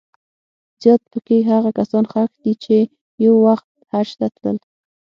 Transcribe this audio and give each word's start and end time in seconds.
زیات 0.81 1.01
په 1.11 1.19
کې 1.25 1.37
هغه 1.51 1.69
کسان 1.79 2.03
ښخ 2.11 2.31
دي 2.43 2.53
چې 2.63 2.75
یو 3.25 3.33
وخت 3.47 3.67
حج 3.91 4.09
ته 4.19 4.27
تلل. 4.35 4.57